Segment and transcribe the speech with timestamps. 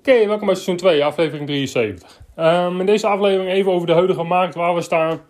[0.00, 2.20] Oké, welkom bij seizoen 2, aflevering 73.
[2.36, 5.20] Um, in deze aflevering even over de huidige markt waar we staan.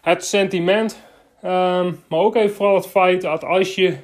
[0.00, 1.02] Het sentiment,
[1.44, 3.96] um, maar ook even vooral het feit dat als je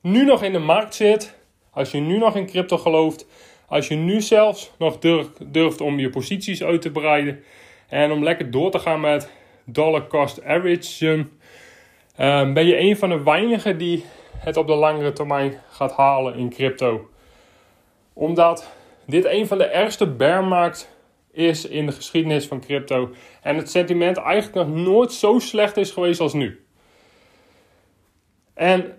[0.00, 1.38] nu nog in de markt zit,
[1.70, 3.26] als je nu nog in crypto gelooft,
[3.66, 4.98] als je nu zelfs nog
[5.46, 7.42] durft, om je posities uit te breiden
[7.88, 9.30] en om lekker door te gaan met
[9.64, 11.26] dollar cost average,
[12.18, 14.04] um, ben je een van de weinigen die
[14.36, 17.08] het op de langere termijn gaat halen in crypto.
[18.12, 18.78] Omdat
[19.10, 20.88] dit een van de ergste bearmarkt
[21.32, 23.10] is in de geschiedenis van crypto.
[23.42, 26.64] En het sentiment eigenlijk nog nooit zo slecht is geweest als nu.
[28.54, 28.94] En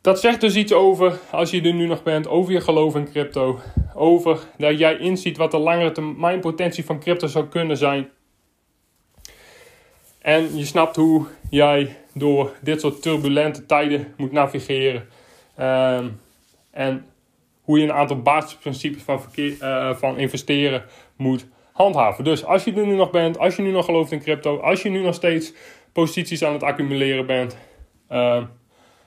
[0.00, 3.10] dat zegt dus iets over, als je er nu nog bent, over je geloof in
[3.10, 3.58] crypto.
[3.94, 8.10] Over dat jij inziet wat de langere termijn potentie van crypto zou kunnen zijn.
[10.18, 15.08] En je snapt hoe jij door dit soort turbulente tijden moet navigeren.
[15.60, 16.20] Um,
[16.70, 17.06] en
[17.62, 20.84] hoe je een aantal basisprincipes van, uh, van investeren
[21.16, 22.24] moet handhaven.
[22.24, 24.82] Dus als je er nu nog bent, als je nu nog gelooft in crypto, als
[24.82, 25.52] je nu nog steeds
[25.92, 27.56] posities aan het accumuleren bent,
[28.10, 28.42] uh,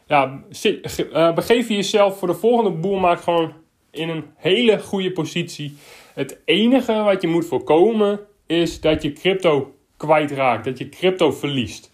[0.08, 3.54] ja, uh, begeef je jezelf voor de volgende boelmarkt gewoon
[3.92, 5.78] in een hele goede positie.
[6.14, 11.94] Het enige wat je moet voorkomen is dat je crypto kwijtraakt, dat je crypto verliest.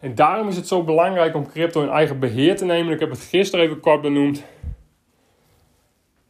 [0.00, 2.92] En daarom is het zo belangrijk om crypto in eigen beheer te nemen.
[2.92, 4.44] Ik heb het gisteren even kort benoemd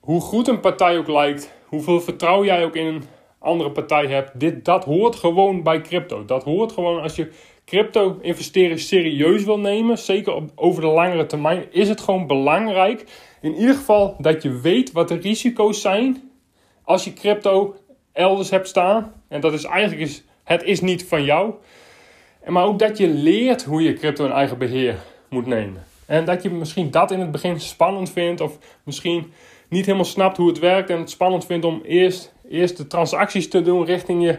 [0.06, 3.02] hoe goed een partij ook lijkt, hoeveel vertrouwen jij ook in een
[3.38, 6.24] andere partij hebt, dit, dat hoort gewoon bij crypto.
[6.24, 7.30] Dat hoort gewoon als je
[7.64, 13.04] crypto investeren serieus wil nemen, zeker op, over de langere termijn, is het gewoon belangrijk.
[13.40, 16.30] In ieder geval dat je weet wat de risico's zijn
[16.82, 17.74] als je crypto
[18.12, 19.12] elders hebt staan.
[19.28, 21.54] En dat is eigenlijk is, het is niet van jou.
[22.46, 24.96] Maar ook dat je leert hoe je crypto in eigen beheer
[25.28, 25.84] moet nemen.
[26.06, 29.32] En dat je misschien dat in het begin spannend vindt, of misschien
[29.68, 33.48] niet helemaal snapt hoe het werkt en het spannend vindt om eerst, eerst de transacties
[33.48, 34.38] te doen richting je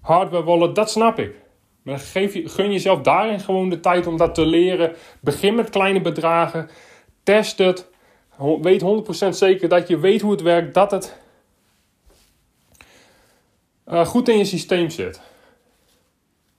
[0.00, 1.34] hardware wallet, dat snap ik.
[1.82, 4.92] Maar geef je, gun jezelf daarin gewoon de tijd om dat te leren.
[5.20, 6.70] Begin met kleine bedragen.
[7.22, 7.88] Test het.
[8.60, 8.82] Weet
[9.26, 10.74] 100% zeker dat je weet hoe het werkt.
[10.74, 11.20] Dat het
[13.88, 15.20] uh, goed in je systeem zit.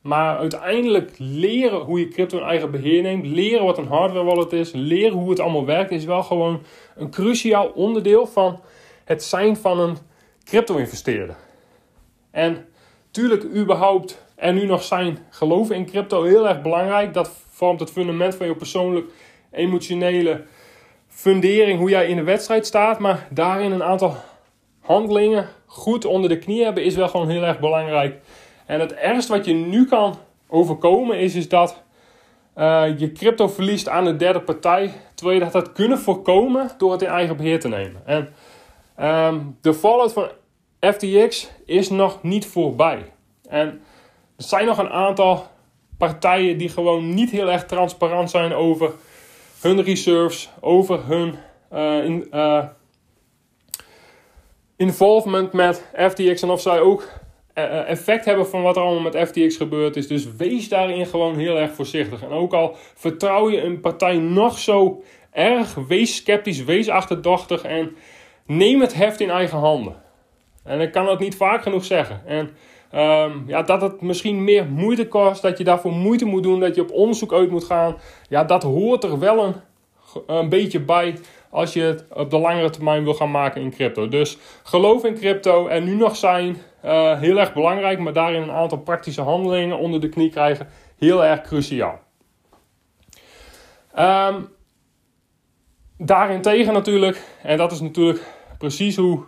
[0.09, 4.53] Maar uiteindelijk leren hoe je crypto in eigen beheer neemt, leren wat een hardware wallet
[4.53, 6.62] is, leren hoe het allemaal werkt, is wel gewoon
[6.96, 8.62] een cruciaal onderdeel van
[9.06, 9.97] het zijn van een
[10.44, 11.36] crypto-investeerder.
[12.31, 12.66] En
[13.12, 17.14] tuurlijk, überhaupt er nu nog zijn geloven in crypto heel erg belangrijk.
[17.14, 19.12] Dat vormt het fundament van je persoonlijk
[19.52, 20.44] emotionele
[21.08, 23.00] fundering, hoe jij in de wedstrijd staat.
[23.00, 24.16] Maar daarin een aantal
[24.80, 28.16] handelingen goed onder de knie hebben, is wel gewoon heel erg belangrijk.
[28.69, 31.84] En het ergste wat je nu kan overkomen is, is dat
[32.57, 34.91] uh, je crypto verliest aan een derde partij.
[35.13, 38.02] Terwijl je dat had kunnen voorkomen door het in eigen beheer te nemen.
[38.06, 38.34] En
[39.08, 40.29] um, de fallout van
[40.79, 43.12] FTX is nog niet voorbij.
[43.47, 43.68] En
[44.35, 45.47] er zijn nog een aantal
[45.97, 48.91] partijen die gewoon niet heel erg transparant zijn over
[49.62, 51.35] hun reserves, over hun
[52.06, 52.63] in, uh,
[54.75, 57.19] involvement met FTX en of zij ook eh, eh,
[57.68, 60.08] effect hebben van wat er allemaal met FTX gebeurd is.
[60.08, 62.24] Dus wees daarin gewoon heel erg voorzichtig.
[62.24, 67.96] En ook al vertrouw je een partij nog zo erg, wees sceptisch, wees achterdochtig en
[68.46, 69.96] neem het heft in eigen handen.
[70.64, 72.22] En ik kan dat niet vaak genoeg zeggen.
[72.25, 72.50] En
[72.96, 76.76] um, ja, dat het misschien meer moeite kost, dat je daarvoor moeite moet doen, dat
[76.76, 77.97] je op onderzoek uit moet gaan.
[78.30, 79.56] Ja, dat hoort er wel een,
[80.28, 81.16] een beetje bij
[81.50, 84.08] als je het op de langere termijn wil gaan maken in crypto.
[84.08, 88.52] Dus geloof in crypto en nu nog zijn uh, heel erg belangrijk, maar daarin een
[88.52, 90.67] aantal praktische handelingen onder de knie krijgen
[90.97, 91.99] heel erg cruciaal.
[93.99, 94.49] Um,
[95.97, 98.23] daarentegen natuurlijk, en dat is natuurlijk
[98.58, 99.23] precies hoe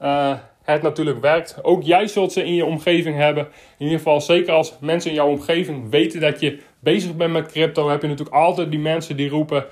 [0.00, 1.58] uh, het natuurlijk werkt.
[1.62, 3.44] Ook jij zult ze in je omgeving hebben.
[3.78, 7.52] In ieder geval, zeker als mensen in jouw omgeving weten dat je bezig bent met
[7.52, 9.64] crypto, heb je natuurlijk altijd die mensen die roepen: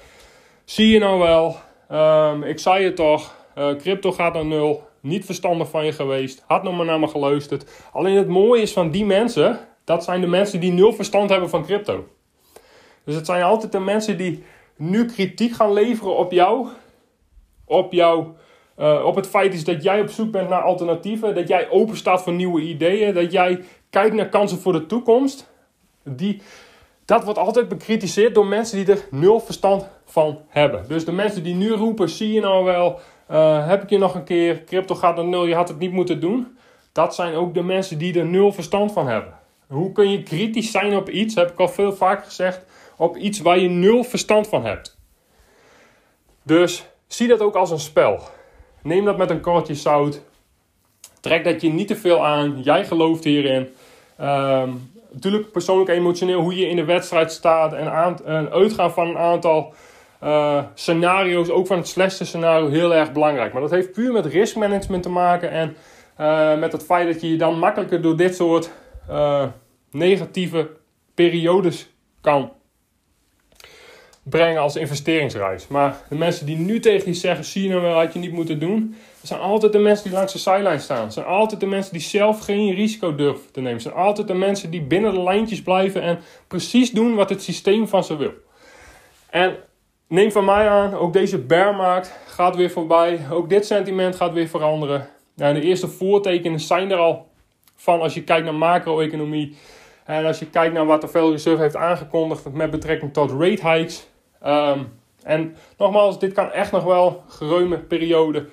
[0.65, 1.57] Zie je nou wel,
[1.93, 6.45] um, ik zei het toch, uh, crypto gaat naar nul niet verstandig van je geweest,
[6.47, 7.71] had nog maar naar me geluisterd.
[7.93, 11.51] Alleen het mooie is van die mensen, dat zijn de mensen die nul verstand hebben
[11.51, 12.07] van crypto.
[13.05, 14.45] Dus het zijn altijd de mensen die
[14.77, 16.69] nu kritiek gaan leveren op jou.
[17.65, 18.27] Op jou.
[18.79, 21.35] Uh, op het feit is dat jij op zoek bent naar alternatieven.
[21.35, 23.15] Dat jij open staat voor nieuwe ideeën.
[23.15, 25.51] Dat jij kijkt naar kansen voor de toekomst.
[26.03, 26.43] Die,
[27.05, 30.85] dat wordt altijd bekritiseerd door mensen die er nul verstand van hebben.
[30.89, 34.15] Dus de mensen die nu roepen, zie je nou wel, uh, heb ik je nog
[34.15, 36.59] een keer, crypto gaat naar nul, je had het niet moeten doen.
[36.93, 39.35] Dat zijn ook de mensen die er nul verstand van hebben.
[39.67, 42.65] Hoe kun je kritisch zijn op iets, heb ik al veel vaker gezegd,
[42.97, 44.99] op iets waar je nul verstand van hebt.
[46.43, 48.21] Dus zie dat ook als een spel.
[48.83, 50.23] Neem dat met een kortje zout.
[51.21, 52.63] Trek dat je niet te veel aan.
[52.63, 53.69] Jij gelooft hierin.
[54.21, 57.73] Um, natuurlijk persoonlijk emotioneel hoe je in de wedstrijd staat.
[57.73, 59.75] En, en uitgaan van een aantal
[60.25, 61.49] uh, scenario's.
[61.49, 63.53] Ook van het slechtste scenario heel erg belangrijk.
[63.53, 65.51] Maar dat heeft puur met riskmanagement te maken.
[65.51, 65.77] En
[66.21, 68.71] uh, met het feit dat je je dan makkelijker door dit soort
[69.11, 69.47] uh,
[69.91, 70.71] negatieve
[71.15, 72.53] periodes kan
[74.23, 75.69] brengen als investeringsreis.
[75.69, 78.33] Maar de mensen die nu tegen je zeggen, zie je nou wel, had je niet
[78.33, 78.97] moeten doen.
[79.21, 81.03] Dat zijn altijd de mensen die langs de sideline staan.
[81.03, 83.81] Dat zijn altijd de mensen die zelf geen risico durven te nemen.
[83.81, 87.89] Zijn altijd de mensen die binnen de lijntjes blijven en precies doen wat het systeem
[87.89, 88.33] van ze wil.
[89.31, 89.57] En
[90.09, 93.21] neem van mij aan, ook deze bearmarkt gaat weer voorbij.
[93.31, 95.09] Ook dit sentiment gaat weer veranderen.
[95.35, 97.29] Nou, de eerste voortekenen zijn er al
[97.77, 99.57] van als je kijkt naar macro-economie.
[100.05, 103.69] En als je kijkt naar wat de Federal Reserve heeft aangekondigd met betrekking tot rate
[103.69, 104.09] hikes.
[104.47, 108.47] Um, en nogmaals, dit kan echt nog wel geruime periode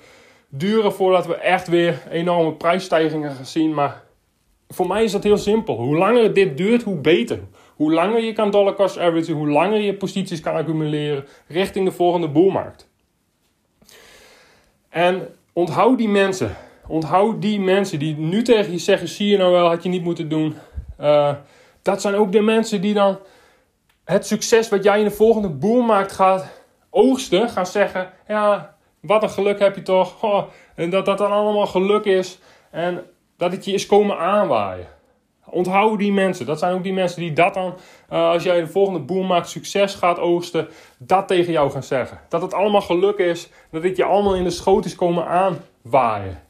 [0.48, 3.74] duren voordat we echt weer enorme prijsstijgingen gaan zien.
[3.74, 4.02] Maar
[4.68, 5.76] voor mij is dat heel simpel.
[5.76, 7.40] Hoe langer dit duurt, hoe beter.
[7.76, 11.92] Hoe langer je kan dollar cost average, hoe langer je posities kan accumuleren richting de
[11.92, 12.88] volgende boelmarkt.
[14.88, 16.56] En onthoud die mensen.
[16.88, 20.02] Onthoud die mensen die nu tegen je zeggen: zie je nou wel, had je niet
[20.02, 20.56] moeten doen.
[21.00, 21.34] Uh,
[21.82, 23.18] dat zijn ook de mensen die dan
[24.04, 26.46] het succes wat jij in de volgende boelmarkt gaat
[26.90, 30.46] oogsten, gaan zeggen: Ja, wat een geluk heb je toch.
[30.74, 32.38] En dat dat dan allemaal geluk is.
[32.70, 33.04] En
[33.36, 34.86] dat het je is komen aanwaaien.
[35.50, 36.46] Onthoud die mensen.
[36.46, 37.74] Dat zijn ook die mensen die dat dan,
[38.12, 42.20] uh, als jij de volgende boelmarkt succes gaat oogsten, dat tegen jou gaan zeggen.
[42.28, 43.48] Dat het allemaal geluk is.
[43.70, 46.42] Dat het je allemaal in de schoot is komen aanwaaien.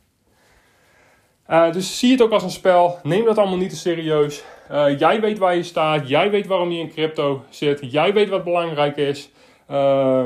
[1.48, 2.98] Uh, dus zie het ook als een spel.
[3.02, 4.44] Neem dat allemaal niet te serieus.
[4.70, 6.08] Uh, jij weet waar je staat.
[6.08, 7.92] Jij weet waarom je in crypto zit.
[7.92, 9.30] Jij weet wat belangrijk is.
[9.70, 10.24] Uh,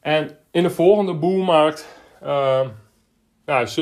[0.00, 1.86] en in de volgende boelmarkt
[2.22, 2.68] ehm,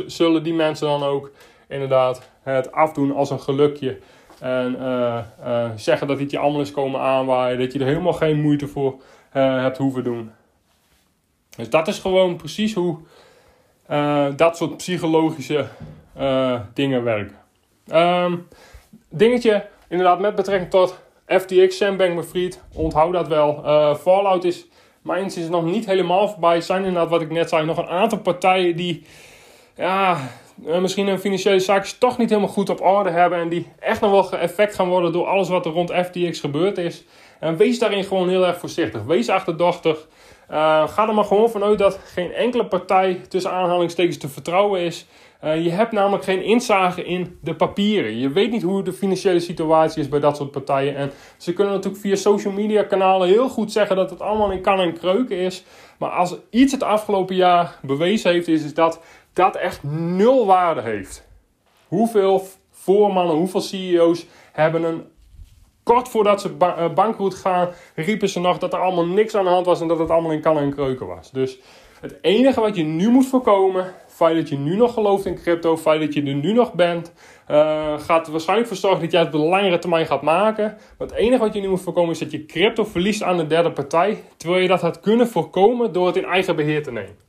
[0.06, 1.30] zullen die mensen dan ook
[1.68, 3.98] inderdaad het afdoen als een gelukje.
[4.40, 7.58] En uh, zeggen dat het je allemaal is komen aanwaaien.
[7.58, 8.94] Dat je er helemaal geen moeite voor
[9.30, 10.30] hebt hoeven doen.
[11.56, 12.98] Dus dat is gewoon precies hoe
[14.36, 15.66] dat soort psychologische
[16.74, 17.36] dingen werken.
[17.92, 18.48] Um,
[19.08, 23.62] dingetje, inderdaad, met betrekking tot FTX, Sam Bankman-Fried, onthoud dat wel.
[23.94, 24.66] Fallout is,
[25.02, 26.56] mijn is nog niet helemaal voorbij.
[26.56, 29.06] Er zijn inderdaad, wat ik net zei, nog een aantal partijen die,
[29.76, 30.16] ja,
[30.54, 33.38] misschien hun financiële zaakjes toch niet helemaal goed op orde hebben.
[33.38, 36.78] En die echt nog wel effect gaan worden door alles wat er rond FTX gebeurd
[36.78, 37.04] is.
[37.40, 39.02] En wees daarin gewoon heel erg voorzichtig.
[39.02, 40.06] Wees achterdochtig.
[40.50, 45.06] Uh, ga er maar gewoon vanuit dat geen enkele partij tussen aanhalingstekens te vertrouwen is.
[45.44, 48.18] Uh, je hebt namelijk geen inzage in de papieren.
[48.18, 50.96] Je weet niet hoe de financiële situatie is bij dat soort partijen.
[50.96, 54.60] En ze kunnen natuurlijk via social media kanalen heel goed zeggen dat het allemaal in
[54.60, 55.64] kan en kreuken is.
[55.98, 59.00] Maar als iets het afgelopen jaar bewezen heeft, is, is dat
[59.34, 61.28] dat echt nul waarde heeft.
[61.88, 65.12] Hoeveel voormannen, hoeveel CEO's hebben een
[65.84, 69.44] Kort voordat ze ba uh, bankroet gaan, riepen ze nog dat er allemaal niks aan
[69.44, 71.30] de hand was en dat het allemaal in kannen en kreuken was.
[71.30, 71.58] Dus
[72.00, 75.76] het enige wat je nu moet voorkomen, feit dat je nu nog gelooft in crypto,
[75.76, 77.12] feit dat je er nu nog bent,
[77.50, 80.64] uh, gaat er waarschijnlijk voor zorgen dat jij het op de langere termijn gaat maken.
[80.98, 83.46] Maar het enige wat je nu moet voorkomen is dat je crypto verliest aan de
[83.46, 87.23] derde partij, terwijl je dat had kunnen voorkomen door het in eigen beheer te nemen.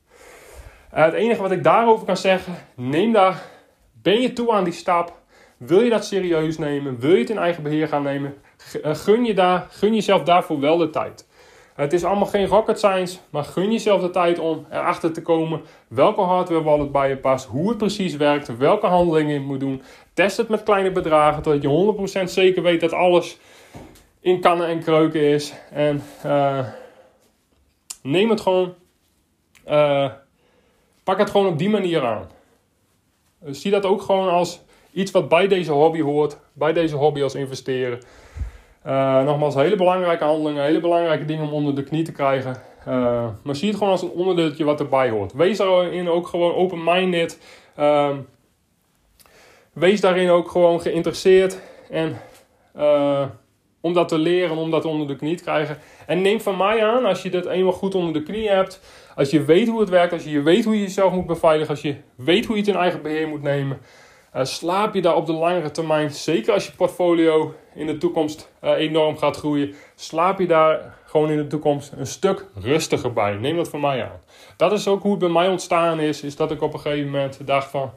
[0.95, 3.43] Uh, het enige wat ik daarover kan zeggen, neem daar,
[4.01, 5.13] ben je toe aan die stap,
[5.57, 8.35] wil je dat serieus nemen, wil je het in eigen beheer gaan nemen,
[8.83, 11.27] eh, gun, je daar, gun jezelf daarvoor wel de tijd.
[11.75, 15.61] Het is allemaal geen rocket science, maar gun jezelf de tijd om erachter te komen
[15.87, 19.81] welke hardware wallet bij je past, hoe het precies werkt, welke handelingen je moet doen.
[20.13, 23.37] Test het met kleine bedragen, totdat je 100% zeker weet dat alles
[24.19, 25.53] in kannen en kreuken is.
[25.71, 26.65] En uh,
[28.01, 28.73] neem het gewoon,
[31.05, 32.29] pak het gewoon op die manier aan.
[33.45, 37.35] zie dat ook gewoon als iets wat bij deze hobby hoort, bij deze hobby als
[37.35, 38.00] investeren.
[38.85, 42.55] Uh, nogmaals, hele belangrijke handelingen, hele belangrijke dingen om onder de knie te krijgen.
[42.88, 45.33] Uh, maar zie het gewoon als een onderdeeltje wat erbij hoort.
[45.33, 47.39] Wees daarin ook gewoon open-minded.
[47.79, 48.09] Uh,
[49.74, 51.59] wees daarin ook gewoon geïnteresseerd
[51.89, 52.17] en
[53.86, 55.77] om dat te leren, om dat onder de knie te krijgen.
[56.08, 58.82] En neem van mij aan, als je dat eenmaal goed onder de knie hebt,
[59.15, 61.82] als je weet hoe het werkt, als je weet hoe je jezelf moet beveiligen, als
[61.82, 63.80] je weet hoe je het in eigen beheer moet nemen,
[64.36, 68.51] uh, slaap je daar op de langere termijn, zeker als je portfolio in de toekomst
[68.63, 73.34] uh, enorm gaat groeien, slaap je daar gewoon in de toekomst een stuk rustiger bij.
[73.34, 74.20] Neem dat van mij aan.
[74.58, 77.12] Dat is ook hoe het bij mij ontstaan is, is dat ik op een gegeven
[77.12, 77.92] moment dacht van,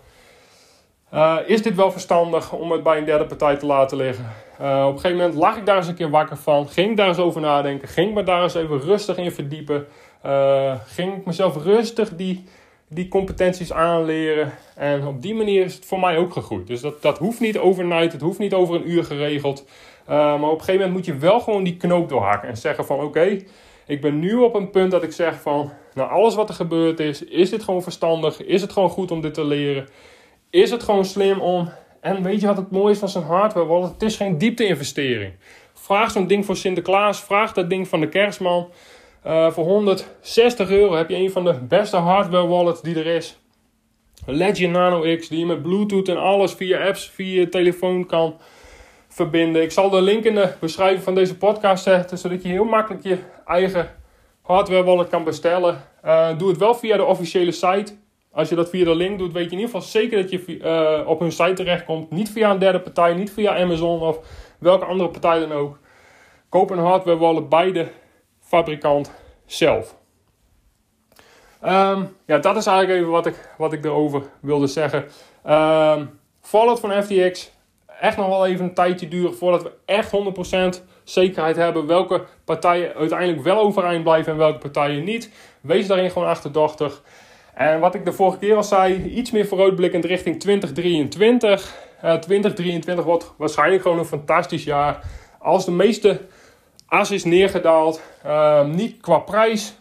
[1.14, 4.47] uh, is dit wel verstandig om het bij een derde partij te laten liggen?
[4.60, 6.68] Uh, op een gegeven moment lag ik daar eens een keer wakker van.
[6.68, 7.88] Ging daar eens over nadenken.
[7.88, 9.86] Ging me daar eens even rustig in verdiepen.
[10.26, 12.44] Uh, ging ik mezelf rustig die,
[12.88, 14.52] die competenties aanleren.
[14.74, 16.66] En op die manier is het voor mij ook gegroeid.
[16.66, 18.12] Dus dat, dat hoeft niet overnight.
[18.12, 19.64] Het hoeft niet over een uur geregeld.
[20.06, 22.48] maar op een gegeven moment moet je wel gewoon die knoop doorhakken.
[22.48, 23.38] En zeggen van oké,
[23.86, 25.72] ik ben nu op een punt dat ik zeg van...
[25.94, 28.44] Nou, alles wat er gebeurd is, is dit gewoon verstandig?
[28.44, 29.88] Is het gewoon goed om dit te leren?
[30.50, 31.70] is het gewoon slim om.
[32.00, 33.92] En weet je wat het mooie is van zo'n hardware wallet?
[33.92, 35.32] Het is geen diepte-investering.
[35.72, 38.70] Vraag zo'n ding voor Sinterklaas, vraag dat ding van de kerstman.
[39.26, 43.38] Uh, voor 160 euro heb je een van de beste hardware wallets die er is.
[44.26, 48.36] Legend Nano X, die je met Bluetooth en alles via apps, via je telefoon kan
[49.08, 49.62] verbinden.
[49.62, 53.02] Ik zal de link in de beschrijving van deze podcast zetten, zodat je heel makkelijk
[53.02, 53.90] je eigen
[54.42, 55.84] hardware wallet kan bestellen.
[56.04, 57.92] Uh, doe het wel via de officiële site
[58.32, 60.58] als je dat via de link doet, weet je in ieder geval zeker dat je
[60.58, 62.10] uh, op hun site terechtkomt.
[62.10, 64.18] Niet via een derde partij, niet via Amazon of
[64.58, 65.78] welke andere partij dan ook.
[66.48, 67.86] Koop een hardware wallet bij de
[68.40, 69.12] fabrikant
[69.46, 69.96] zelf.
[71.64, 75.04] Um, ja, dat is eigenlijk even wat ik, wat ik erover wilde zeggen.
[75.46, 77.50] Um, Fallout van FTX.
[78.00, 80.10] Echt nog wel even een tijdje duren voordat we echt
[80.78, 85.30] 100% zekerheid hebben welke partijen uiteindelijk wel overeind blijven en welke partijen niet.
[85.60, 87.02] Wees daarin gewoon achterdochtig.
[87.58, 91.74] En wat ik de vorige keer al zei, iets meer vooruitblikkend richting 2023.
[92.04, 95.04] Uh, 2023 wordt waarschijnlijk gewoon een fantastisch jaar.
[95.38, 96.20] Als de meeste
[96.86, 99.74] as is neergedaald, uh, niet qua prijs.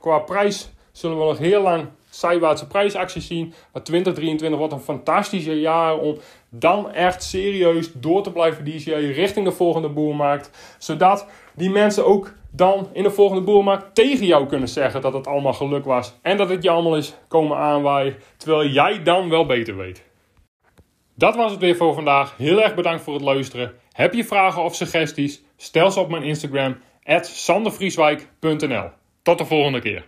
[0.00, 3.54] Qua prijs zullen we nog heel lang zijwaartse prijsacties zien.
[3.72, 6.18] Maar 2023 wordt een fantastisch jaar om
[6.50, 10.76] dan echt serieus door te blijven DCA richting de volgende boelmarkt.
[10.78, 15.26] Zodat die mensen ook dan in de volgende boelmarkt tegen jou kunnen zeggen dat het
[15.26, 16.14] allemaal geluk was.
[16.22, 20.02] En dat het je allemaal is komen aanwaaien, terwijl jij dan wel beter weet.
[21.16, 22.36] Dat was het weer voor vandaag.
[22.36, 23.72] Heel erg bedankt voor het luisteren.
[23.92, 25.42] Heb je vragen of suggesties?
[25.56, 26.76] Stel ze op mijn Instagram,
[27.20, 28.88] sandervrieswijk.nl.
[29.22, 30.04] Tot de volgende keer.